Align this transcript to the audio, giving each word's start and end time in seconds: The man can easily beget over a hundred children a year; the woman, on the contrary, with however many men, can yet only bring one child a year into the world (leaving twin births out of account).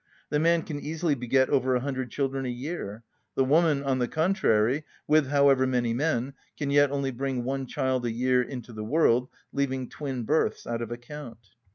The 0.31 0.39
man 0.39 0.63
can 0.63 0.79
easily 0.79 1.13
beget 1.13 1.51
over 1.51 1.75
a 1.75 1.79
hundred 1.79 2.09
children 2.09 2.43
a 2.47 2.49
year; 2.49 3.03
the 3.35 3.45
woman, 3.45 3.83
on 3.83 3.99
the 3.99 4.07
contrary, 4.07 4.83
with 5.07 5.27
however 5.27 5.67
many 5.67 5.93
men, 5.93 6.33
can 6.57 6.71
yet 6.71 6.89
only 6.89 7.11
bring 7.11 7.43
one 7.43 7.67
child 7.67 8.03
a 8.07 8.11
year 8.11 8.41
into 8.41 8.73
the 8.73 8.83
world 8.83 9.29
(leaving 9.53 9.89
twin 9.89 10.23
births 10.23 10.65
out 10.65 10.81
of 10.81 10.89
account). 10.91 11.49